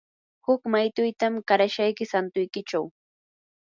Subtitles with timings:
[0.47, 2.85] huk maytutam qarashayki santuykichaw.